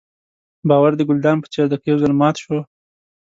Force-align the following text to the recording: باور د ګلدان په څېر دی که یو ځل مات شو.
باور 0.69 0.91
د 0.97 1.01
ګلدان 1.09 1.37
په 1.41 1.47
څېر 1.53 1.65
دی 1.69 1.77
که 1.81 1.87
یو 1.91 2.01
ځل 2.03 2.13
مات 2.21 2.35
شو. 2.43 2.57